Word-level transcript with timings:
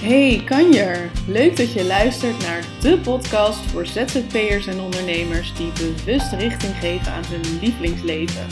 Hey 0.00 0.42
kanjer, 0.44 1.10
leuk 1.26 1.56
dat 1.56 1.72
je 1.72 1.84
luistert 1.84 2.38
naar 2.38 2.64
de 2.80 2.98
podcast 2.98 3.58
voor 3.58 3.86
ZZP'ers 3.86 4.66
en 4.66 4.80
ondernemers 4.80 5.54
die 5.54 5.72
bewust 5.72 6.32
richting 6.32 6.74
geven 6.76 7.12
aan 7.12 7.24
hun 7.26 7.58
lievelingsleven. 7.60 8.46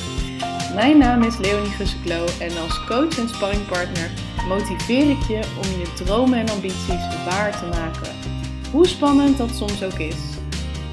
Mijn 0.74 0.98
naam 0.98 1.22
is 1.22 1.38
Leonie 1.38 1.70
Gusseklo 1.70 2.26
en 2.40 2.58
als 2.58 2.84
coach 2.84 3.18
en 3.18 3.28
sparringpartner 3.28 4.10
motiveer 4.48 5.10
ik 5.10 5.22
je 5.28 5.40
om 5.56 5.80
je 5.80 5.92
dromen 6.04 6.38
en 6.38 6.48
ambities 6.48 7.24
waar 7.24 7.58
te 7.58 7.66
maken. 7.66 8.14
Hoe 8.70 8.86
spannend 8.86 9.38
dat 9.38 9.50
soms 9.54 9.82
ook 9.82 9.98
is. 9.98 10.20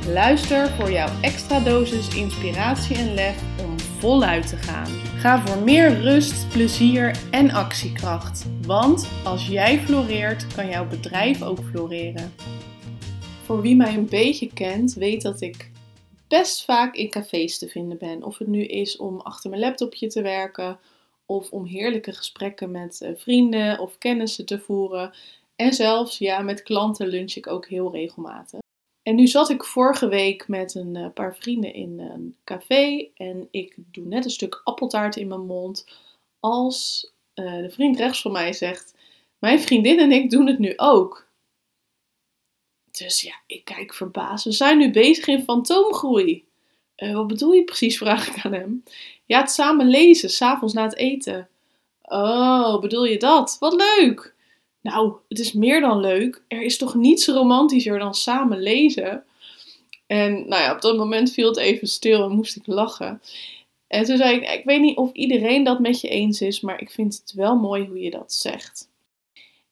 Luister 0.07 0.69
voor 0.69 0.91
jouw 0.91 1.09
extra 1.21 1.59
dosis 1.59 2.15
inspiratie 2.15 2.97
en 2.97 3.13
lef 3.13 3.35
om 3.65 3.79
voluit 3.99 4.47
te 4.47 4.57
gaan. 4.57 5.14
Ga 5.25 5.45
voor 5.45 5.63
meer 5.63 6.01
rust, 6.01 6.49
plezier 6.49 7.19
en 7.31 7.51
actiekracht. 7.51 8.45
Want 8.65 9.09
als 9.23 9.47
jij 9.47 9.79
floreert, 9.79 10.53
kan 10.55 10.67
jouw 10.69 10.87
bedrijf 10.87 11.41
ook 11.41 11.59
floreren. 11.59 12.33
Voor 13.43 13.61
wie 13.61 13.75
mij 13.75 13.93
een 13.93 14.09
beetje 14.09 14.53
kent, 14.53 14.93
weet 14.93 15.21
dat 15.21 15.41
ik 15.41 15.71
best 16.27 16.65
vaak 16.65 16.95
in 16.95 17.09
cafés 17.09 17.57
te 17.57 17.67
vinden 17.67 17.97
ben. 17.97 18.23
Of 18.23 18.37
het 18.37 18.47
nu 18.47 18.65
is 18.65 18.97
om 18.97 19.19
achter 19.19 19.49
mijn 19.49 19.61
laptopje 19.61 20.07
te 20.07 20.21
werken, 20.21 20.79
of 21.25 21.51
om 21.51 21.65
heerlijke 21.65 22.13
gesprekken 22.13 22.71
met 22.71 23.01
eh, 23.01 23.11
vrienden 23.15 23.79
of 23.79 23.97
kennissen 23.97 24.45
te 24.45 24.59
voeren. 24.59 25.13
En 25.55 25.73
zelfs 25.73 26.17
ja, 26.17 26.41
met 26.41 26.63
klanten 26.63 27.07
lunch 27.07 27.33
ik 27.33 27.47
ook 27.47 27.67
heel 27.67 27.91
regelmatig. 27.91 28.59
En 29.05 29.15
nu 29.15 29.27
zat 29.27 29.49
ik 29.49 29.63
vorige 29.63 30.07
week 30.07 30.47
met 30.47 30.75
een 30.75 30.95
eh, 30.95 31.07
paar 31.13 31.35
vrienden 31.35 31.73
in 31.73 31.99
een 31.99 32.35
café 32.43 33.07
en 33.15 33.47
ik 33.51 33.75
doe 33.91 34.05
net 34.05 34.25
een 34.25 34.31
stuk 34.31 34.61
appeltaart 34.63 35.15
in 35.15 35.27
mijn 35.27 35.45
mond 35.45 35.85
als 36.39 37.11
uh, 37.35 37.61
de 37.61 37.71
vriend 37.71 37.97
rechts 37.97 38.21
van 38.21 38.31
mij 38.31 38.53
zegt: 38.53 38.93
Mijn 39.39 39.59
vriendin 39.59 39.99
en 39.99 40.11
ik 40.11 40.29
doen 40.29 40.47
het 40.47 40.59
nu 40.59 40.73
ook. 40.75 41.27
Dus 42.91 43.21
ja, 43.21 43.33
ik 43.47 43.65
kijk 43.65 43.93
verbaasd. 43.93 44.43
We 44.45 44.51
zijn 44.51 44.77
nu 44.77 44.91
bezig 44.91 45.27
in 45.27 45.43
fantoomgroei. 45.43 46.45
Uh, 46.97 47.13
wat 47.13 47.27
bedoel 47.27 47.51
je 47.51 47.63
precies? 47.63 47.97
Vraag 47.97 48.27
ik 48.27 48.45
aan 48.45 48.53
hem. 48.53 48.83
Ja, 49.25 49.39
het 49.39 49.51
samen 49.51 49.87
lezen, 49.87 50.29
s'avonds 50.29 50.73
na 50.73 50.83
het 50.83 50.95
eten. 50.95 51.49
Oh, 52.01 52.79
bedoel 52.79 53.05
je 53.05 53.17
dat? 53.17 53.57
Wat 53.59 53.73
leuk! 53.73 54.34
Nou, 54.85 55.13
het 55.27 55.39
is 55.39 55.53
meer 55.53 55.81
dan 55.81 55.99
leuk. 55.99 56.43
Er 56.47 56.61
is 56.61 56.77
toch 56.77 56.95
niets 56.95 57.27
romantischer 57.27 57.99
dan 57.99 58.13
samen 58.13 58.59
lezen. 58.61 59.23
En 60.07 60.33
nou 60.33 60.61
ja, 60.61 60.73
op 60.73 60.81
dat 60.81 60.97
moment 60.97 61.31
viel 61.31 61.47
het 61.47 61.57
even 61.57 61.87
stil 61.87 62.23
en 62.23 62.31
moest 62.31 62.55
ik 62.55 62.67
lachen. 62.67 63.21
En 63.87 64.03
toen 64.03 64.17
zei 64.17 64.35
ik, 64.35 64.49
ik 64.49 64.65
weet 64.65 64.81
niet 64.81 64.97
of 64.97 65.11
iedereen 65.13 65.63
dat 65.63 65.79
met 65.79 66.01
je 66.01 66.07
eens 66.07 66.41
is, 66.41 66.61
maar 66.61 66.81
ik 66.81 66.91
vind 66.91 67.21
het 67.21 67.33
wel 67.33 67.55
mooi 67.55 67.85
hoe 67.85 67.99
je 67.99 68.09
dat 68.09 68.33
zegt. 68.33 68.89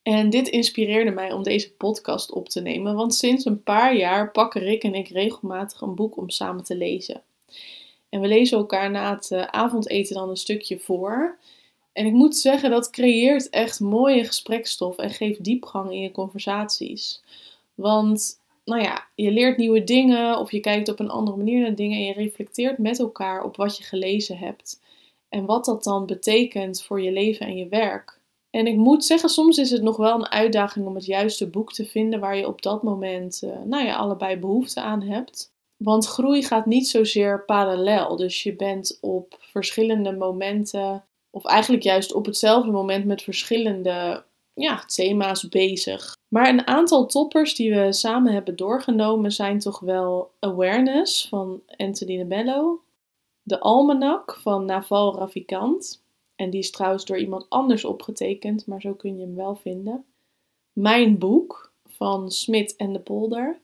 En 0.03 0.29
dit 0.29 0.47
inspireerde 0.47 1.11
mij 1.11 1.31
om 1.31 1.43
deze 1.43 1.73
podcast 1.73 2.31
op 2.31 2.49
te 2.49 2.61
nemen, 2.61 2.95
want 2.95 3.15
sinds 3.15 3.45
een 3.45 3.63
paar 3.63 3.95
jaar 3.95 4.31
pakken 4.31 4.61
Rick 4.61 4.83
en 4.83 4.95
ik 4.95 5.07
regelmatig 5.07 5.81
een 5.81 5.95
boek 5.95 6.17
om 6.17 6.29
samen 6.29 6.63
te 6.63 6.75
lezen. 6.75 7.21
En 8.09 8.21
we 8.21 8.27
lezen 8.27 8.57
elkaar 8.57 8.91
na 8.91 9.15
het 9.15 9.31
eh, 9.31 9.43
avondeten 9.43 10.15
dan 10.15 10.29
een 10.29 10.37
stukje 10.37 10.79
voor. 10.79 11.37
En 11.93 12.05
ik 12.05 12.13
moet 12.13 12.37
zeggen, 12.37 12.69
dat 12.69 12.89
creëert 12.89 13.49
echt 13.49 13.79
mooie 13.79 14.23
gesprekstof 14.23 14.97
en 14.97 15.09
geeft 15.09 15.43
diepgang 15.43 15.91
in 15.91 16.01
je 16.01 16.11
conversaties. 16.11 17.23
Want, 17.75 18.39
nou 18.65 18.81
ja, 18.81 19.07
je 19.15 19.31
leert 19.31 19.57
nieuwe 19.57 19.83
dingen 19.83 20.37
of 20.37 20.51
je 20.51 20.59
kijkt 20.59 20.89
op 20.89 20.99
een 20.99 21.09
andere 21.09 21.37
manier 21.37 21.61
naar 21.61 21.75
dingen 21.75 21.97
en 21.97 22.05
je 22.05 22.13
reflecteert 22.13 22.77
met 22.77 22.99
elkaar 22.99 23.43
op 23.43 23.55
wat 23.55 23.77
je 23.77 23.83
gelezen 23.83 24.37
hebt. 24.37 24.81
En 25.29 25.45
wat 25.45 25.65
dat 25.65 25.83
dan 25.83 26.05
betekent 26.05 26.83
voor 26.83 27.01
je 27.01 27.11
leven 27.11 27.45
en 27.45 27.57
je 27.57 27.67
werk. 27.67 28.21
En 28.49 28.67
ik 28.67 28.75
moet 28.75 29.05
zeggen, 29.05 29.29
soms 29.29 29.57
is 29.57 29.71
het 29.71 29.81
nog 29.81 29.97
wel 29.97 30.15
een 30.15 30.31
uitdaging 30.31 30.85
om 30.85 30.95
het 30.95 31.05
juiste 31.05 31.49
boek 31.49 31.73
te 31.73 31.85
vinden 31.85 32.19
waar 32.19 32.37
je 32.37 32.47
op 32.47 32.61
dat 32.61 32.83
moment, 32.83 33.41
uh, 33.43 33.51
nou 33.65 33.85
ja, 33.85 33.95
allebei 33.95 34.37
behoefte 34.37 34.81
aan 34.81 35.01
hebt. 35.01 35.51
Want 35.77 36.05
groei 36.05 36.43
gaat 36.43 36.65
niet 36.65 36.87
zozeer 36.87 37.45
parallel. 37.45 38.15
Dus 38.15 38.43
je 38.43 38.55
bent 38.55 38.97
op 39.01 39.37
verschillende 39.39 40.11
momenten 40.11 41.03
of 41.33 41.45
eigenlijk 41.45 41.83
juist 41.83 42.13
op 42.13 42.25
hetzelfde 42.25 42.71
moment 42.71 43.05
met 43.05 43.21
verschillende 43.21 44.23
ja, 44.53 44.83
thema's 44.85 45.49
bezig. 45.49 46.15
Maar 46.27 46.49
een 46.49 46.67
aantal 46.67 47.05
toppers 47.05 47.55
die 47.55 47.73
we 47.73 47.93
samen 47.93 48.33
hebben 48.33 48.55
doorgenomen 48.55 49.31
zijn 49.31 49.59
toch 49.59 49.79
wel 49.79 50.31
Awareness 50.39 51.27
van 51.27 51.61
Anthony 51.77 52.27
de 52.27 52.77
De 53.43 53.59
Almanak 53.59 54.37
van 54.41 54.65
Naval 54.65 55.15
Ravikant. 55.15 56.03
En 56.35 56.49
die 56.49 56.59
is 56.59 56.71
trouwens 56.71 57.05
door 57.05 57.17
iemand 57.17 57.45
anders 57.49 57.85
opgetekend, 57.85 58.67
maar 58.67 58.81
zo 58.81 58.93
kun 58.93 59.17
je 59.17 59.25
hem 59.25 59.35
wel 59.35 59.55
vinden. 59.55 60.05
Mijn 60.73 61.17
boek 61.17 61.71
van 61.85 62.31
Smit 62.31 62.75
en 62.75 62.93
de 62.93 62.99
Polder. 62.99 63.59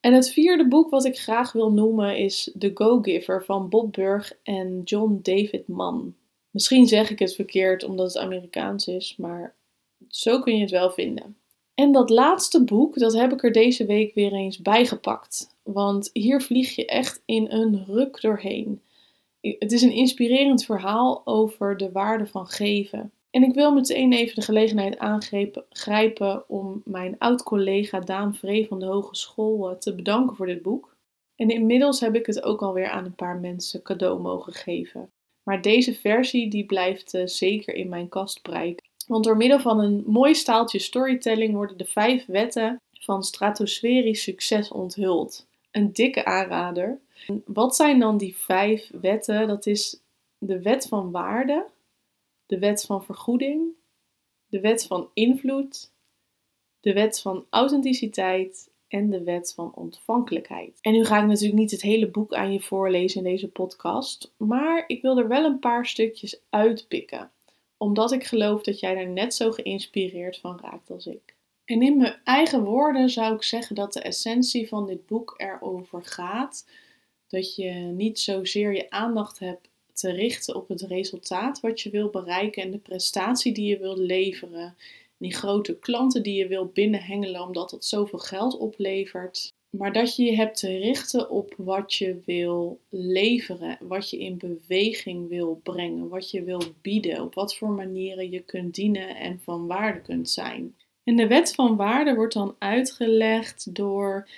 En 0.00 0.12
het 0.12 0.30
vierde 0.30 0.68
boek 0.68 0.90
wat 0.90 1.04
ik 1.04 1.18
graag 1.18 1.52
wil 1.52 1.72
noemen 1.72 2.16
is 2.16 2.54
The 2.58 2.70
Go-Giver 2.74 3.44
van 3.44 3.68
Bob 3.68 3.92
Burg 3.92 4.32
en 4.42 4.82
John 4.82 5.18
David 5.22 5.68
Mann. 5.68 6.14
Misschien 6.58 6.86
zeg 6.86 7.10
ik 7.10 7.18
het 7.18 7.34
verkeerd 7.34 7.84
omdat 7.84 8.06
het 8.06 8.22
Amerikaans 8.22 8.86
is, 8.86 9.14
maar 9.16 9.54
zo 10.08 10.40
kun 10.40 10.54
je 10.54 10.60
het 10.60 10.70
wel 10.70 10.90
vinden. 10.90 11.36
En 11.74 11.92
dat 11.92 12.10
laatste 12.10 12.64
boek, 12.64 12.98
dat 12.98 13.12
heb 13.12 13.32
ik 13.32 13.42
er 13.42 13.52
deze 13.52 13.86
week 13.86 14.14
weer 14.14 14.32
eens 14.32 14.58
bijgepakt. 14.58 15.56
Want 15.62 16.10
hier 16.12 16.40
vlieg 16.42 16.74
je 16.74 16.86
echt 16.86 17.22
in 17.24 17.50
een 17.50 17.84
ruk 17.86 18.20
doorheen. 18.20 18.82
Het 19.40 19.72
is 19.72 19.82
een 19.82 19.92
inspirerend 19.92 20.64
verhaal 20.64 21.22
over 21.24 21.76
de 21.76 21.92
waarde 21.92 22.26
van 22.26 22.46
geven. 22.46 23.12
En 23.30 23.42
ik 23.42 23.54
wil 23.54 23.72
meteen 23.72 24.12
even 24.12 24.34
de 24.34 24.42
gelegenheid 24.42 24.98
aangrijpen 24.98 26.48
om 26.48 26.82
mijn 26.84 27.18
oud-collega 27.18 28.00
Daan 28.00 28.34
Vree 28.34 28.66
van 28.66 28.78
de 28.78 28.86
Hogeschool 28.86 29.70
eh, 29.70 29.76
te 29.76 29.94
bedanken 29.94 30.36
voor 30.36 30.46
dit 30.46 30.62
boek. 30.62 30.96
En 31.36 31.50
inmiddels 31.50 32.00
heb 32.00 32.14
ik 32.14 32.26
het 32.26 32.42
ook 32.42 32.62
alweer 32.62 32.88
aan 32.88 33.04
een 33.04 33.14
paar 33.14 33.38
mensen 33.38 33.82
cadeau 33.82 34.20
mogen 34.20 34.52
geven. 34.52 35.10
Maar 35.48 35.62
deze 35.62 35.94
versie 35.94 36.50
die 36.50 36.66
blijft 36.66 37.14
uh, 37.14 37.26
zeker 37.26 37.74
in 37.74 37.88
mijn 37.88 38.08
kast 38.08 38.42
prijken. 38.42 38.86
Want 39.06 39.24
door 39.24 39.36
middel 39.36 39.60
van 39.60 39.80
een 39.80 40.04
mooi 40.06 40.34
staaltje 40.34 40.78
storytelling 40.78 41.54
worden 41.54 41.76
de 41.76 41.84
vijf 41.84 42.26
wetten 42.26 42.80
van 42.92 43.22
stratosferisch 43.22 44.22
succes 44.22 44.70
onthuld. 44.70 45.46
Een 45.70 45.92
dikke 45.92 46.24
aanrader. 46.24 47.00
Wat 47.44 47.76
zijn 47.76 47.98
dan 47.98 48.16
die 48.16 48.36
vijf 48.36 48.90
wetten? 49.00 49.48
Dat 49.48 49.66
is 49.66 50.00
de 50.38 50.62
wet 50.62 50.86
van 50.86 51.10
waarde, 51.10 51.66
de 52.46 52.58
wet 52.58 52.84
van 52.84 53.04
vergoeding, 53.04 53.68
de 54.46 54.60
wet 54.60 54.86
van 54.86 55.10
invloed, 55.14 55.90
de 56.80 56.92
wet 56.92 57.20
van 57.20 57.46
authenticiteit 57.50 58.67
en 58.88 59.10
de 59.10 59.22
wet 59.22 59.52
van 59.54 59.74
ontvankelijkheid. 59.74 60.78
En 60.80 60.92
nu 60.92 61.04
ga 61.04 61.18
ik 61.18 61.26
natuurlijk 61.26 61.58
niet 61.58 61.70
het 61.70 61.82
hele 61.82 62.08
boek 62.08 62.34
aan 62.34 62.52
je 62.52 62.60
voorlezen 62.60 63.24
in 63.24 63.30
deze 63.30 63.48
podcast, 63.48 64.32
maar 64.36 64.84
ik 64.86 65.02
wil 65.02 65.18
er 65.18 65.28
wel 65.28 65.44
een 65.44 65.58
paar 65.58 65.86
stukjes 65.86 66.40
uitpikken, 66.50 67.30
omdat 67.76 68.12
ik 68.12 68.24
geloof 68.24 68.62
dat 68.62 68.80
jij 68.80 68.96
er 68.96 69.08
net 69.08 69.34
zo 69.34 69.50
geïnspireerd 69.50 70.38
van 70.38 70.58
raakt 70.62 70.90
als 70.90 71.06
ik. 71.06 71.36
En 71.64 71.82
in 71.82 71.96
mijn 71.96 72.16
eigen 72.24 72.64
woorden 72.64 73.10
zou 73.10 73.34
ik 73.34 73.42
zeggen 73.42 73.74
dat 73.74 73.92
de 73.92 74.00
essentie 74.00 74.68
van 74.68 74.86
dit 74.86 75.06
boek 75.06 75.34
erover 75.36 76.04
gaat 76.04 76.64
dat 77.28 77.54
je 77.54 77.70
niet 77.72 78.18
zozeer 78.18 78.74
je 78.74 78.90
aandacht 78.90 79.38
hebt 79.38 79.68
te 79.92 80.10
richten 80.10 80.54
op 80.54 80.68
het 80.68 80.82
resultaat 80.82 81.60
wat 81.60 81.80
je 81.80 81.90
wil 81.90 82.08
bereiken 82.08 82.62
en 82.62 82.70
de 82.70 82.78
prestatie 82.78 83.52
die 83.52 83.66
je 83.66 83.78
wilt 83.78 83.98
leveren 83.98 84.76
die 85.18 85.34
grote 85.34 85.78
klanten 85.78 86.22
die 86.22 86.34
je 86.34 86.46
wilt 86.46 86.72
binnenhengelen 86.72 87.42
omdat 87.42 87.70
het 87.70 87.84
zoveel 87.84 88.18
geld 88.18 88.58
oplevert. 88.58 89.52
Maar 89.70 89.92
dat 89.92 90.16
je 90.16 90.24
je 90.24 90.36
hebt 90.36 90.58
te 90.58 90.78
richten 90.78 91.30
op 91.30 91.54
wat 91.56 91.94
je 91.94 92.20
wil 92.24 92.80
leveren, 92.88 93.78
wat 93.80 94.10
je 94.10 94.18
in 94.18 94.38
beweging 94.38 95.28
wil 95.28 95.60
brengen, 95.62 96.08
wat 96.08 96.30
je 96.30 96.42
wil 96.42 96.62
bieden, 96.82 97.22
op 97.22 97.34
wat 97.34 97.56
voor 97.56 97.70
manieren 97.70 98.30
je 98.30 98.40
kunt 98.40 98.74
dienen 98.74 99.16
en 99.16 99.40
van 99.42 99.66
waarde 99.66 100.00
kunt 100.00 100.30
zijn. 100.30 100.76
En 101.04 101.16
de 101.16 101.26
wet 101.26 101.54
van 101.54 101.76
waarde 101.76 102.14
wordt 102.14 102.34
dan 102.34 102.54
uitgelegd 102.58 103.74
door 103.74 104.28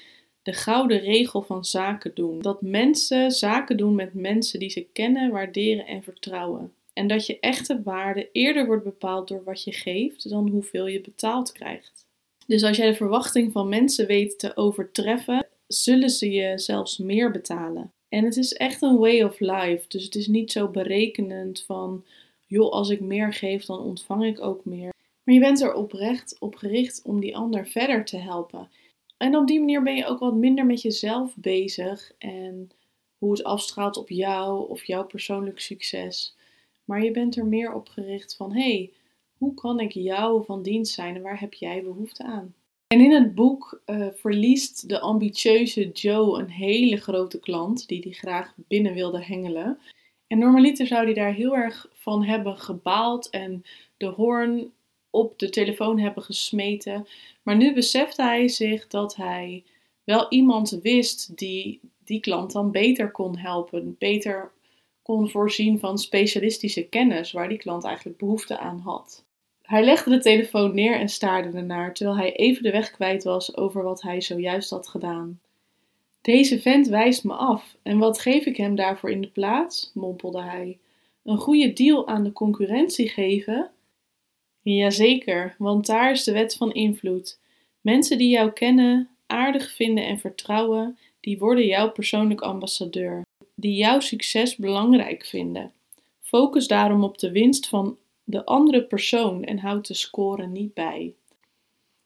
de 0.42 0.52
gouden 0.52 1.00
regel 1.00 1.42
van 1.42 1.64
zaken 1.64 2.14
doen. 2.14 2.40
Dat 2.40 2.62
mensen 2.62 3.30
zaken 3.30 3.76
doen 3.76 3.94
met 3.94 4.14
mensen 4.14 4.58
die 4.58 4.70
ze 4.70 4.86
kennen, 4.92 5.30
waarderen 5.30 5.86
en 5.86 6.02
vertrouwen. 6.02 6.72
En 7.00 7.06
dat 7.06 7.26
je 7.26 7.40
echte 7.40 7.82
waarde 7.82 8.28
eerder 8.32 8.66
wordt 8.66 8.84
bepaald 8.84 9.28
door 9.28 9.44
wat 9.44 9.64
je 9.64 9.72
geeft 9.72 10.28
dan 10.28 10.48
hoeveel 10.48 10.86
je 10.86 11.00
betaald 11.00 11.52
krijgt. 11.52 12.06
Dus 12.46 12.62
als 12.62 12.76
jij 12.76 12.86
de 12.86 12.94
verwachting 12.94 13.52
van 13.52 13.68
mensen 13.68 14.06
weet 14.06 14.38
te 14.38 14.56
overtreffen, 14.56 15.46
zullen 15.66 16.10
ze 16.10 16.30
je 16.30 16.58
zelfs 16.58 16.98
meer 16.98 17.30
betalen. 17.30 17.92
En 18.08 18.24
het 18.24 18.36
is 18.36 18.52
echt 18.52 18.82
een 18.82 18.96
way 18.96 19.22
of 19.22 19.40
life. 19.40 19.84
Dus 19.88 20.04
het 20.04 20.14
is 20.14 20.26
niet 20.26 20.52
zo 20.52 20.68
berekenend 20.68 21.62
van, 21.62 22.04
joh, 22.46 22.72
als 22.72 22.88
ik 22.88 23.00
meer 23.00 23.32
geef, 23.32 23.64
dan 23.64 23.80
ontvang 23.80 24.24
ik 24.24 24.40
ook 24.40 24.64
meer. 24.64 24.92
Maar 25.22 25.34
je 25.34 25.40
bent 25.40 25.60
er 25.60 25.74
oprecht 25.74 26.36
op 26.38 26.54
gericht 26.54 27.02
om 27.04 27.20
die 27.20 27.36
ander 27.36 27.66
verder 27.66 28.04
te 28.04 28.16
helpen. 28.16 28.68
En 29.16 29.36
op 29.36 29.46
die 29.46 29.58
manier 29.58 29.82
ben 29.82 29.96
je 29.96 30.06
ook 30.06 30.18
wat 30.18 30.34
minder 30.34 30.66
met 30.66 30.82
jezelf 30.82 31.36
bezig 31.36 32.12
en 32.18 32.70
hoe 33.18 33.30
het 33.30 33.44
afstraalt 33.44 33.96
op 33.96 34.08
jou 34.08 34.68
of 34.68 34.84
jouw 34.84 35.04
persoonlijk 35.04 35.60
succes. 35.60 36.38
Maar 36.84 37.04
je 37.04 37.10
bent 37.10 37.36
er 37.36 37.46
meer 37.46 37.72
op 37.72 37.88
gericht 37.88 38.36
van: 38.36 38.52
hé, 38.52 38.60
hey, 38.60 38.92
Hoe 39.38 39.54
kan 39.54 39.80
ik 39.80 39.92
jou 39.92 40.44
van 40.44 40.62
dienst 40.62 40.94
zijn 40.94 41.16
en 41.16 41.22
waar 41.22 41.40
heb 41.40 41.54
jij 41.54 41.82
behoefte 41.82 42.24
aan? 42.24 42.54
En 42.86 43.00
in 43.00 43.12
het 43.12 43.34
boek 43.34 43.82
uh, 43.86 44.06
verliest 44.14 44.88
de 44.88 45.00
ambitieuze 45.00 45.88
Joe 45.88 46.38
een 46.38 46.50
hele 46.50 46.96
grote 46.96 47.40
klant 47.40 47.88
die 47.88 48.00
hij 48.00 48.12
graag 48.12 48.54
binnen 48.56 48.94
wilde 48.94 49.24
hengelen. 49.24 49.78
En 50.26 50.38
normaliter 50.38 50.86
zou 50.86 51.04
hij 51.04 51.14
daar 51.14 51.34
heel 51.34 51.56
erg 51.56 51.90
van 51.92 52.24
hebben 52.24 52.58
gebaald 52.58 53.30
en 53.30 53.62
de 53.96 54.06
hoorn 54.06 54.72
op 55.10 55.38
de 55.38 55.50
telefoon 55.50 55.98
hebben 55.98 56.22
gesmeten. 56.22 57.06
Maar 57.42 57.56
nu 57.56 57.74
beseft 57.74 58.16
hij 58.16 58.48
zich 58.48 58.86
dat 58.86 59.16
hij 59.16 59.64
wel 60.04 60.26
iemand 60.28 60.70
wist 60.82 61.36
die 61.36 61.80
die 62.04 62.20
klant 62.20 62.52
dan 62.52 62.70
beter 62.70 63.10
kon 63.10 63.36
helpen, 63.38 63.96
beter 63.98 64.50
kon 65.02 65.30
voorzien 65.30 65.78
van 65.78 65.98
specialistische 65.98 66.82
kennis 66.82 67.32
waar 67.32 67.48
die 67.48 67.58
klant 67.58 67.84
eigenlijk 67.84 68.18
behoefte 68.18 68.58
aan 68.58 68.78
had. 68.78 69.24
Hij 69.62 69.84
legde 69.84 70.10
de 70.10 70.18
telefoon 70.18 70.74
neer 70.74 71.00
en 71.00 71.08
staarde 71.08 71.58
ernaar, 71.58 71.94
terwijl 71.94 72.16
hij 72.16 72.36
even 72.36 72.62
de 72.62 72.70
weg 72.70 72.90
kwijt 72.90 73.24
was 73.24 73.56
over 73.56 73.82
wat 73.82 74.02
hij 74.02 74.20
zojuist 74.20 74.70
had 74.70 74.88
gedaan. 74.88 75.40
Deze 76.20 76.60
vent 76.60 76.86
wijst 76.86 77.24
me 77.24 77.32
af, 77.32 77.76
en 77.82 77.98
wat 77.98 78.20
geef 78.20 78.46
ik 78.46 78.56
hem 78.56 78.74
daarvoor 78.74 79.10
in 79.10 79.20
de 79.20 79.30
plaats? 79.30 79.90
mompelde 79.94 80.42
hij. 80.42 80.78
Een 81.24 81.38
goede 81.38 81.72
deal 81.72 82.08
aan 82.08 82.24
de 82.24 82.32
concurrentie 82.32 83.08
geven? 83.08 83.70
Jazeker, 84.62 85.54
want 85.58 85.86
daar 85.86 86.10
is 86.10 86.24
de 86.24 86.32
wet 86.32 86.56
van 86.56 86.72
invloed. 86.72 87.38
Mensen 87.80 88.18
die 88.18 88.28
jou 88.28 88.50
kennen, 88.50 89.08
aardig 89.26 89.74
vinden 89.74 90.06
en 90.06 90.18
vertrouwen, 90.18 90.98
die 91.20 91.38
worden 91.38 91.66
jouw 91.66 91.90
persoonlijk 91.90 92.40
ambassadeur, 92.40 93.22
die 93.60 93.74
jouw 93.74 94.00
succes 94.00 94.56
belangrijk 94.56 95.24
vinden. 95.24 95.72
Focus 96.20 96.66
daarom 96.66 97.04
op 97.04 97.18
de 97.18 97.32
winst 97.32 97.68
van 97.68 97.96
de 98.24 98.44
andere 98.44 98.84
persoon 98.84 99.44
en 99.44 99.58
houd 99.58 99.86
de 99.86 99.94
score 99.94 100.46
niet 100.46 100.74
bij. 100.74 101.14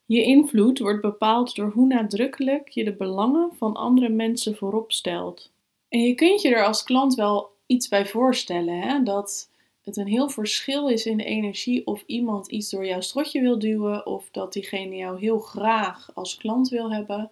Je 0.06 0.22
invloed 0.22 0.78
wordt 0.78 1.00
bepaald 1.00 1.54
door 1.54 1.70
hoe 1.70 1.86
nadrukkelijk 1.86 2.68
je 2.68 2.84
de 2.84 2.94
belangen 2.94 3.50
van 3.56 3.74
andere 3.74 4.08
mensen 4.08 4.56
voorop 4.56 4.92
stelt. 4.92 5.50
En 5.88 6.00
je 6.00 6.14
kunt 6.14 6.42
je 6.42 6.54
er 6.54 6.64
als 6.64 6.82
klant 6.82 7.14
wel 7.14 7.50
iets 7.66 7.88
bij 7.88 8.06
voorstellen, 8.06 8.80
hè? 8.80 9.02
dat 9.02 9.50
het 9.82 9.96
een 9.96 10.06
heel 10.06 10.28
verschil 10.28 10.88
is 10.88 11.06
in 11.06 11.16
de 11.16 11.24
energie 11.24 11.86
of 11.86 12.02
iemand 12.06 12.46
iets 12.46 12.70
door 12.70 12.86
jouw 12.86 13.00
strotje 13.00 13.40
wil 13.40 13.58
duwen, 13.58 14.06
of 14.06 14.28
dat 14.30 14.52
diegene 14.52 14.96
jou 14.96 15.18
heel 15.18 15.38
graag 15.38 16.10
als 16.14 16.36
klant 16.36 16.68
wil 16.68 16.92
hebben, 16.92 17.30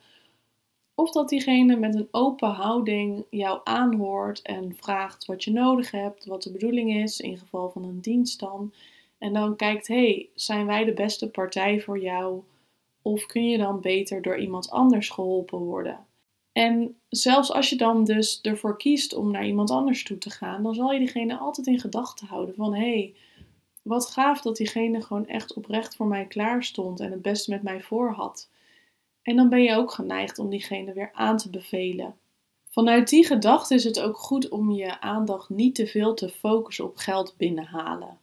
of 0.94 1.10
dat 1.10 1.28
diegene 1.28 1.76
met 1.76 1.94
een 1.94 2.08
open 2.10 2.50
houding 2.50 3.24
jou 3.30 3.60
aanhoort 3.64 4.42
en 4.42 4.76
vraagt 4.76 5.24
wat 5.24 5.44
je 5.44 5.52
nodig 5.52 5.90
hebt, 5.90 6.24
wat 6.24 6.42
de 6.42 6.52
bedoeling 6.52 6.94
is, 6.94 7.20
in 7.20 7.38
geval 7.38 7.70
van 7.70 7.84
een 7.84 8.00
dienst 8.00 8.40
dan. 8.40 8.72
En 9.18 9.32
dan 9.32 9.56
kijkt, 9.56 9.88
hey, 9.88 10.28
zijn 10.34 10.66
wij 10.66 10.84
de 10.84 10.92
beste 10.92 11.30
partij 11.30 11.80
voor 11.80 11.98
jou? 11.98 12.42
Of 13.02 13.26
kun 13.26 13.48
je 13.48 13.58
dan 13.58 13.80
beter 13.80 14.22
door 14.22 14.38
iemand 14.38 14.70
anders 14.70 15.08
geholpen 15.08 15.58
worden? 15.58 16.06
En 16.52 16.96
zelfs 17.08 17.52
als 17.52 17.70
je 17.70 17.76
dan 17.76 18.04
dus 18.04 18.40
ervoor 18.40 18.76
kiest 18.76 19.14
om 19.14 19.30
naar 19.30 19.46
iemand 19.46 19.70
anders 19.70 20.04
toe 20.04 20.18
te 20.18 20.30
gaan, 20.30 20.62
dan 20.62 20.74
zal 20.74 20.92
je 20.92 20.98
diegene 20.98 21.38
altijd 21.38 21.66
in 21.66 21.80
gedachten 21.80 22.26
houden 22.26 22.54
van 22.54 22.74
hé, 22.74 22.80
hey, 22.80 23.14
wat 23.82 24.06
gaaf 24.06 24.40
dat 24.40 24.56
diegene 24.56 25.02
gewoon 25.02 25.26
echt 25.26 25.54
oprecht 25.54 25.96
voor 25.96 26.06
mij 26.06 26.26
klaar 26.26 26.64
stond 26.64 27.00
en 27.00 27.10
het 27.10 27.22
beste 27.22 27.50
met 27.50 27.62
mij 27.62 27.80
voor 27.80 28.10
had. 28.10 28.48
En 29.22 29.36
dan 29.36 29.48
ben 29.48 29.62
je 29.62 29.76
ook 29.76 29.92
geneigd 29.92 30.38
om 30.38 30.50
diegene 30.50 30.92
weer 30.92 31.10
aan 31.12 31.36
te 31.36 31.50
bevelen. 31.50 32.16
Vanuit 32.68 33.08
die 33.08 33.26
gedachte 33.26 33.74
is 33.74 33.84
het 33.84 34.00
ook 34.00 34.16
goed 34.16 34.48
om 34.48 34.70
je 34.70 35.00
aandacht 35.00 35.48
niet 35.48 35.74
te 35.74 35.86
veel 35.86 36.14
te 36.14 36.28
focussen 36.28 36.84
op 36.84 36.96
geld 36.96 37.34
binnenhalen. 37.36 38.18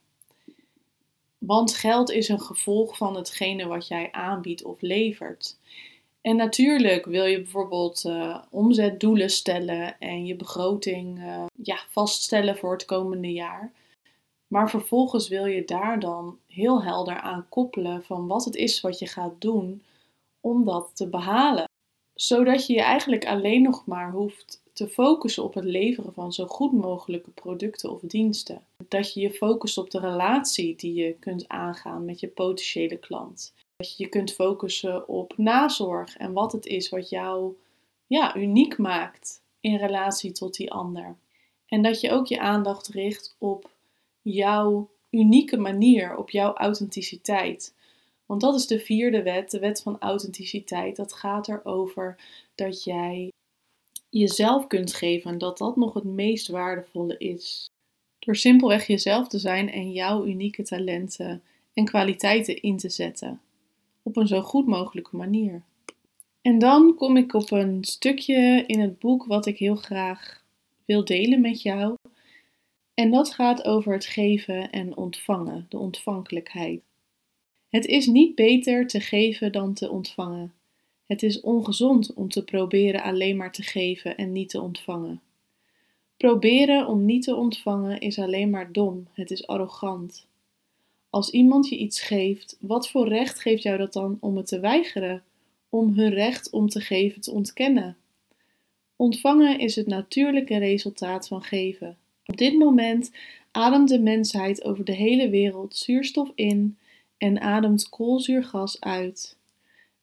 Want 1.37 1.73
geld 1.73 2.11
is 2.11 2.29
een 2.29 2.41
gevolg 2.41 2.97
van 2.97 3.15
hetgene 3.15 3.67
wat 3.67 3.87
jij 3.87 4.11
aanbiedt 4.11 4.63
of 4.63 4.81
levert. 4.81 5.57
En 6.21 6.35
natuurlijk 6.35 7.05
wil 7.05 7.25
je 7.25 7.41
bijvoorbeeld 7.41 8.03
uh, 8.05 8.37
omzetdoelen 8.49 9.29
stellen 9.29 9.99
en 9.99 10.25
je 10.25 10.35
begroting 10.35 11.19
uh, 11.19 11.45
ja, 11.63 11.79
vaststellen 11.89 12.57
voor 12.57 12.71
het 12.71 12.85
komende 12.85 13.31
jaar. 13.31 13.71
Maar 14.47 14.69
vervolgens 14.69 15.27
wil 15.27 15.45
je 15.45 15.65
daar 15.65 15.99
dan 15.99 16.37
heel 16.47 16.83
helder 16.83 17.19
aan 17.19 17.45
koppelen 17.49 18.03
van 18.03 18.27
wat 18.27 18.45
het 18.45 18.55
is 18.55 18.81
wat 18.81 18.99
je 18.99 19.07
gaat 19.07 19.33
doen 19.41 19.83
om 20.41 20.65
dat 20.65 20.91
te 20.93 21.07
behalen. 21.07 21.67
Zodat 22.13 22.67
je 22.67 22.73
je 22.73 22.81
eigenlijk 22.81 23.25
alleen 23.25 23.61
nog 23.61 23.85
maar 23.85 24.11
hoeft 24.11 24.61
te 24.73 24.87
focussen 24.87 25.43
op 25.43 25.53
het 25.53 25.63
leveren 25.63 26.13
van 26.13 26.33
zo 26.33 26.45
goed 26.45 26.71
mogelijke 26.71 27.29
producten 27.29 27.91
of 27.91 28.01
diensten. 28.01 28.61
Dat 28.87 29.13
je 29.13 29.19
je 29.19 29.31
focust 29.31 29.77
op 29.77 29.89
de 29.89 29.99
relatie 29.99 30.75
die 30.75 30.93
je 30.93 31.13
kunt 31.19 31.47
aangaan 31.47 32.05
met 32.05 32.19
je 32.19 32.27
potentiële 32.27 32.97
klant. 32.97 33.53
Dat 33.75 33.97
je 33.97 34.03
je 34.03 34.09
kunt 34.09 34.33
focussen 34.33 35.07
op 35.07 35.33
nazorg 35.37 36.17
en 36.17 36.33
wat 36.33 36.51
het 36.51 36.65
is 36.65 36.89
wat 36.89 37.09
jou 37.09 37.55
ja, 38.07 38.35
uniek 38.35 38.77
maakt 38.77 39.41
in 39.59 39.75
relatie 39.75 40.31
tot 40.31 40.55
die 40.55 40.71
ander. 40.71 41.15
En 41.67 41.81
dat 41.81 42.01
je 42.01 42.11
ook 42.11 42.27
je 42.27 42.39
aandacht 42.39 42.87
richt 42.87 43.35
op 43.37 43.69
jouw 44.21 44.89
unieke 45.09 45.57
manier, 45.57 46.17
op 46.17 46.29
jouw 46.29 46.53
authenticiteit. 46.53 47.73
Want 48.29 48.41
dat 48.41 48.55
is 48.55 48.67
de 48.67 48.79
vierde 48.79 49.23
wet, 49.23 49.51
de 49.51 49.59
wet 49.59 49.81
van 49.81 49.99
authenticiteit. 49.99 50.95
Dat 50.95 51.13
gaat 51.13 51.47
erover 51.47 52.17
dat 52.55 52.83
jij 52.83 53.31
jezelf 54.09 54.67
kunt 54.67 54.93
geven 54.93 55.31
en 55.31 55.37
dat 55.37 55.57
dat 55.57 55.75
nog 55.75 55.93
het 55.93 56.03
meest 56.03 56.47
waardevolle 56.47 57.17
is. 57.17 57.69
Door 58.19 58.35
simpelweg 58.35 58.87
jezelf 58.87 59.27
te 59.27 59.39
zijn 59.39 59.71
en 59.71 59.91
jouw 59.91 60.25
unieke 60.25 60.63
talenten 60.63 61.43
en 61.73 61.85
kwaliteiten 61.85 62.61
in 62.61 62.77
te 62.77 62.89
zetten. 62.89 63.41
Op 64.03 64.17
een 64.17 64.27
zo 64.27 64.41
goed 64.41 64.67
mogelijke 64.67 65.15
manier. 65.15 65.61
En 66.41 66.59
dan 66.59 66.95
kom 66.95 67.17
ik 67.17 67.33
op 67.33 67.51
een 67.51 67.83
stukje 67.83 68.63
in 68.67 68.79
het 68.79 68.99
boek 68.99 69.25
wat 69.25 69.45
ik 69.45 69.57
heel 69.57 69.75
graag 69.75 70.43
wil 70.85 71.05
delen 71.05 71.41
met 71.41 71.61
jou. 71.61 71.95
En 72.93 73.11
dat 73.11 73.33
gaat 73.33 73.63
over 73.63 73.93
het 73.93 74.05
geven 74.05 74.69
en 74.69 74.97
ontvangen, 74.97 75.65
de 75.69 75.77
ontvankelijkheid. 75.77 76.81
Het 77.69 77.85
is 77.85 78.07
niet 78.07 78.35
beter 78.35 78.87
te 78.87 78.99
geven 78.99 79.51
dan 79.51 79.73
te 79.73 79.89
ontvangen. 79.89 80.53
Het 81.05 81.23
is 81.23 81.41
ongezond 81.41 82.13
om 82.13 82.29
te 82.29 82.43
proberen 82.43 83.03
alleen 83.03 83.37
maar 83.37 83.51
te 83.51 83.63
geven 83.63 84.17
en 84.17 84.31
niet 84.31 84.49
te 84.49 84.61
ontvangen. 84.61 85.21
Proberen 86.17 86.87
om 86.87 87.05
niet 87.05 87.23
te 87.23 87.35
ontvangen 87.35 87.99
is 87.99 88.19
alleen 88.19 88.49
maar 88.49 88.71
dom, 88.71 89.07
het 89.13 89.31
is 89.31 89.47
arrogant. 89.47 90.27
Als 91.09 91.29
iemand 91.29 91.69
je 91.69 91.77
iets 91.77 92.01
geeft, 92.01 92.57
wat 92.59 92.89
voor 92.89 93.07
recht 93.07 93.39
geeft 93.39 93.63
jou 93.63 93.77
dat 93.77 93.93
dan 93.93 94.17
om 94.19 94.37
het 94.37 94.47
te 94.47 94.59
weigeren, 94.59 95.23
om 95.69 95.93
hun 95.93 96.09
recht 96.09 96.49
om 96.49 96.69
te 96.69 96.81
geven 96.81 97.21
te 97.21 97.31
ontkennen? 97.31 97.97
Ontvangen 98.95 99.59
is 99.59 99.75
het 99.75 99.87
natuurlijke 99.87 100.57
resultaat 100.57 101.27
van 101.27 101.43
geven. 101.43 101.97
Op 102.25 102.37
dit 102.37 102.57
moment 102.57 103.11
ademt 103.51 103.89
de 103.89 103.99
mensheid 103.99 104.63
over 104.63 104.85
de 104.85 104.95
hele 104.95 105.29
wereld 105.29 105.75
zuurstof 105.75 106.31
in 106.35 106.77
en 107.19 107.41
ademt 107.41 107.89
koolzuurgas 107.89 108.81
uit, 108.81 109.37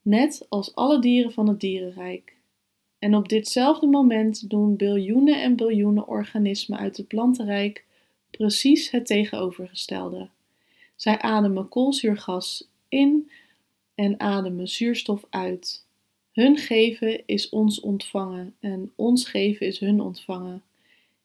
net 0.02 0.46
als 0.48 0.74
alle 0.74 1.00
dieren 1.00 1.32
van 1.32 1.48
het 1.48 1.60
dierenrijk. 1.60 2.36
En 2.98 3.14
op 3.14 3.28
ditzelfde 3.28 3.86
moment 3.86 4.50
doen 4.50 4.76
biljoenen 4.76 5.42
en 5.42 5.56
biljoenen 5.56 6.08
organismen 6.08 6.78
uit 6.78 6.96
het 6.96 7.06
plantenrijk 7.06 7.84
precies 8.30 8.90
het 8.90 9.06
tegenovergestelde. 9.06 10.28
Zij 10.96 11.18
ademen 11.18 11.68
koolzuurgas 11.68 12.68
in 12.88 13.30
en 13.94 14.20
ademen 14.20 14.68
zuurstof 14.68 15.24
uit. 15.30 15.84
Hun 16.32 16.56
geven 16.56 17.26
is 17.26 17.48
ons 17.48 17.80
ontvangen 17.80 18.54
en 18.60 18.92
ons 18.96 19.28
geven 19.28 19.66
is 19.66 19.78
hun 19.78 20.00
ontvangen. 20.00 20.62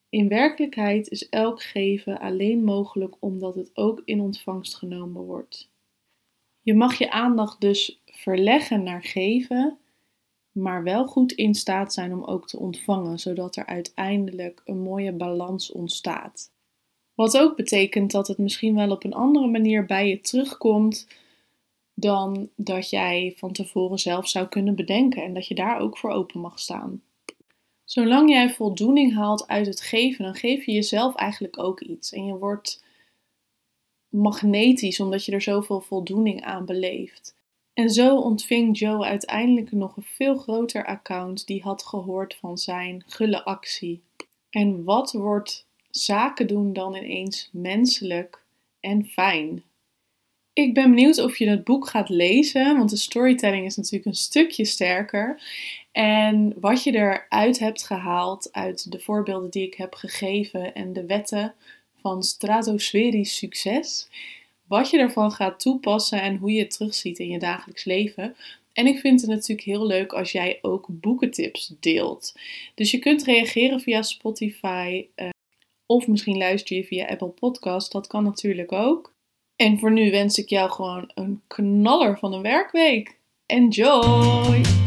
In 0.09 0.27
werkelijkheid 0.27 1.09
is 1.09 1.29
elk 1.29 1.61
geven 1.61 2.19
alleen 2.19 2.63
mogelijk 2.63 3.15
omdat 3.19 3.55
het 3.55 3.71
ook 3.73 4.01
in 4.05 4.21
ontvangst 4.21 4.75
genomen 4.75 5.21
wordt. 5.21 5.70
Je 6.61 6.73
mag 6.73 6.97
je 6.97 7.11
aandacht 7.11 7.61
dus 7.61 8.01
verleggen 8.05 8.83
naar 8.83 9.03
geven, 9.03 9.77
maar 10.51 10.83
wel 10.83 11.07
goed 11.07 11.31
in 11.31 11.55
staat 11.55 11.93
zijn 11.93 12.13
om 12.13 12.23
ook 12.23 12.47
te 12.47 12.59
ontvangen, 12.59 13.19
zodat 13.19 13.55
er 13.55 13.65
uiteindelijk 13.65 14.61
een 14.65 14.79
mooie 14.79 15.11
balans 15.11 15.71
ontstaat. 15.71 16.51
Wat 17.13 17.37
ook 17.37 17.55
betekent 17.55 18.11
dat 18.11 18.27
het 18.27 18.37
misschien 18.37 18.75
wel 18.75 18.91
op 18.91 19.03
een 19.03 19.13
andere 19.13 19.47
manier 19.47 19.85
bij 19.85 20.07
je 20.07 20.19
terugkomt 20.19 21.07
dan 21.93 22.49
dat 22.55 22.89
jij 22.89 23.33
van 23.37 23.51
tevoren 23.51 23.99
zelf 23.99 24.27
zou 24.27 24.47
kunnen 24.47 24.75
bedenken 24.75 25.23
en 25.23 25.33
dat 25.33 25.47
je 25.47 25.55
daar 25.55 25.79
ook 25.79 25.97
voor 25.97 26.11
open 26.11 26.39
mag 26.39 26.59
staan. 26.59 27.01
Zolang 27.83 28.29
jij 28.29 28.49
voldoening 28.49 29.13
haalt 29.13 29.47
uit 29.47 29.65
het 29.65 29.81
geven, 29.81 30.25
dan 30.25 30.35
geef 30.35 30.65
je 30.65 30.71
jezelf 30.71 31.15
eigenlijk 31.15 31.59
ook 31.59 31.81
iets 31.81 32.11
en 32.11 32.25
je 32.25 32.37
wordt 32.37 32.83
magnetisch 34.11 34.99
omdat 34.99 35.25
je 35.25 35.31
er 35.31 35.41
zoveel 35.41 35.81
voldoening 35.81 36.43
aan 36.43 36.65
beleeft. 36.65 37.35
En 37.73 37.89
zo 37.89 38.17
ontving 38.17 38.77
Joe 38.77 39.05
uiteindelijk 39.05 39.71
nog 39.71 39.97
een 39.97 40.03
veel 40.03 40.35
groter 40.35 40.85
account 40.85 41.47
die 41.47 41.61
had 41.61 41.83
gehoord 41.83 42.35
van 42.35 42.57
zijn 42.57 43.03
gulle 43.07 43.43
actie. 43.43 44.01
En 44.49 44.83
wat 44.83 45.11
wordt 45.11 45.65
zaken 45.89 46.47
doen 46.47 46.73
dan 46.73 46.95
ineens 46.95 47.49
menselijk 47.51 48.43
en 48.79 49.05
fijn? 49.05 49.63
Ik 50.53 50.73
ben 50.73 50.89
benieuwd 50.89 51.19
of 51.19 51.37
je 51.37 51.49
het 51.49 51.63
boek 51.63 51.87
gaat 51.87 52.09
lezen, 52.09 52.77
want 52.77 52.89
de 52.89 52.95
storytelling 52.95 53.65
is 53.65 53.75
natuurlijk 53.75 54.05
een 54.05 54.13
stukje 54.13 54.65
sterker. 54.65 55.41
En 55.91 56.53
wat 56.59 56.83
je 56.83 56.91
eruit 56.91 57.59
hebt 57.59 57.83
gehaald 57.83 58.49
uit 58.51 58.91
de 58.91 58.99
voorbeelden 58.99 59.49
die 59.49 59.65
ik 59.65 59.73
heb 59.73 59.93
gegeven 59.93 60.73
en 60.73 60.93
de 60.93 61.05
wetten 61.05 61.53
van 62.01 62.23
stratosferisch 62.23 63.37
succes. 63.37 64.09
Wat 64.67 64.89
je 64.89 64.97
ervan 64.97 65.31
gaat 65.31 65.59
toepassen 65.59 66.21
en 66.21 66.37
hoe 66.37 66.51
je 66.51 66.59
het 66.59 66.71
terugziet 66.71 67.19
in 67.19 67.29
je 67.29 67.39
dagelijks 67.39 67.83
leven. 67.83 68.35
En 68.73 68.87
ik 68.87 68.99
vind 68.99 69.21
het 69.21 69.29
natuurlijk 69.29 69.67
heel 69.67 69.85
leuk 69.85 70.13
als 70.13 70.31
jij 70.31 70.59
ook 70.61 70.85
boekentips 70.89 71.73
deelt. 71.79 72.33
Dus 72.75 72.91
je 72.91 72.99
kunt 72.99 73.23
reageren 73.23 73.79
via 73.79 74.01
Spotify 74.01 75.05
uh, 75.15 75.29
of 75.85 76.07
misschien 76.07 76.37
luister 76.37 76.75
je 76.75 76.83
via 76.83 77.05
Apple 77.07 77.27
Podcast. 77.27 77.91
Dat 77.91 78.07
kan 78.07 78.23
natuurlijk 78.23 78.71
ook. 78.71 79.13
En 79.55 79.79
voor 79.79 79.91
nu 79.91 80.11
wens 80.11 80.37
ik 80.37 80.49
jou 80.49 80.71
gewoon 80.71 81.11
een 81.13 81.41
knaller 81.47 82.17
van 82.17 82.33
een 82.33 82.41
werkweek. 82.41 83.17
Enjoy! 83.45 84.80